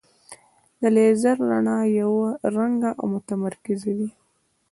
[0.79, 2.13] د لیزر رڼا یو
[2.55, 4.09] رنګه او متمرکزه وي.